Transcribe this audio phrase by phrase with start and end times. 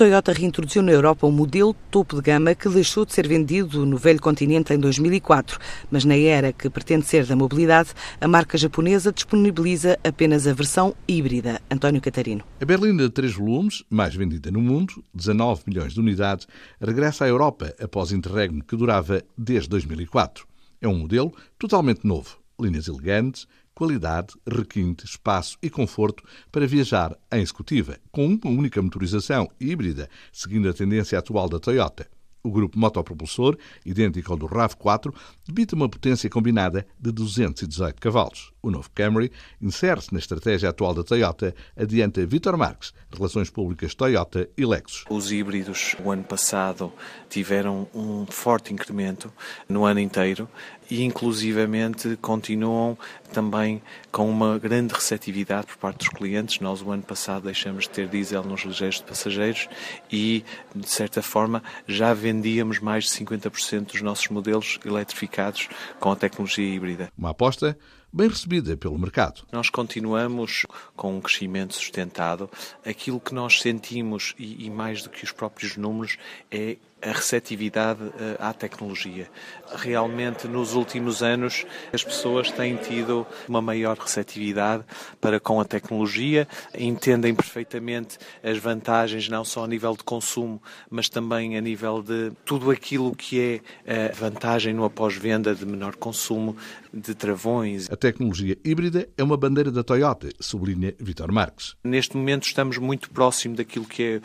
[0.00, 3.98] Toyota reintroduziu na Europa um modelo topo de gama que deixou de ser vendido no
[3.98, 5.58] velho continente em 2004,
[5.90, 10.94] mas na era que pretende ser da mobilidade, a marca japonesa disponibiliza apenas a versão
[11.06, 11.60] híbrida.
[11.70, 12.42] António Catarino.
[12.58, 16.48] A berlina de três volumes, mais vendida no mundo, 19 milhões de unidades,
[16.80, 20.46] regressa à Europa após interregno que durava desde 2004.
[20.80, 27.40] É um modelo totalmente novo, linhas elegantes, qualidade, requinte, espaço e conforto para viajar em
[27.40, 32.06] executiva, com uma única motorização híbrida, seguindo a tendência atual da Toyota.
[32.42, 35.14] O grupo motopropulsor, idêntico ao do RAV4,
[35.46, 38.52] debita uma potência combinada de 218 cavalos.
[38.62, 44.48] O novo Camry insere-se na estratégia atual da Toyota, adianta Vitor Marques, Relações Públicas Toyota
[44.56, 45.04] e Lexus.
[45.10, 46.92] Os híbridos, o ano passado,
[47.28, 49.32] tiveram um forte incremento
[49.68, 50.48] no ano inteiro
[50.90, 52.98] e, inclusivamente, continuam
[53.32, 53.80] também
[54.10, 56.58] com uma grande receptividade por parte dos clientes.
[56.60, 59.68] Nós, o ano passado, deixamos de ter diesel nos ligeiros de passageiros
[60.10, 66.16] e, de certa forma, já vendíamos mais de 50% dos nossos modelos eletrificados com a
[66.16, 67.12] tecnologia híbrida.
[67.18, 67.76] Uma aposta
[68.12, 69.42] bem recebida pelo mercado.
[69.52, 70.66] Nós continuamos
[70.96, 72.50] com um crescimento sustentado.
[72.84, 76.16] Aquilo que nós sentimos, e, e mais do que os próprios números,
[76.50, 79.28] é a receptividade eh, à tecnologia.
[79.74, 84.84] Realmente, nos últimos anos, as pessoas têm tido uma maior receptividade
[85.20, 91.08] para com a tecnologia, entendem perfeitamente as vantagens, não só a nível de consumo, mas
[91.08, 96.56] também a nível de tudo aquilo que é a vantagem no após-venda de menor consumo,
[96.92, 97.90] de travões.
[97.90, 101.76] A tecnologia híbrida é uma bandeira da Toyota, sublinha Vitor Marques.
[101.84, 104.20] Neste momento estamos muito próximo daquilo que é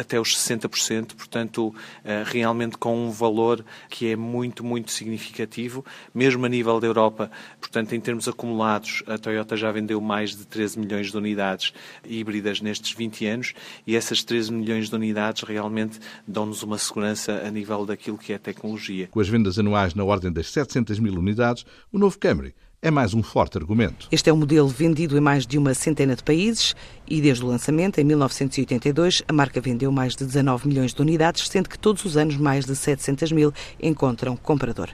[0.00, 5.84] até os 60%, portanto, eh, realmente com um valor que é muito, muito significativo,
[6.14, 7.30] mesmo a nível da Europa.
[7.60, 11.72] Portanto, em termos acumulados, a Toyota já vendeu mais de 13 milhões de unidades
[12.04, 13.54] híbridas nestes 20 anos
[13.84, 18.38] e essas 13 milhões de unidades realmente dão-nos uma segurança a nível daquilo que é
[18.38, 19.08] tecnologia.
[19.10, 23.14] Com as vendas anuais na ordem das 700 mil unidades, o novo Camry é mais
[23.14, 24.08] um forte argumento.
[24.10, 26.74] Este é um modelo vendido em mais de uma centena de países
[27.06, 31.48] e desde o lançamento, em 1982, a marca vendeu mais de 19 milhões de unidades,
[31.48, 34.90] sendo que todos os anos mais de 700 mil encontram comprador.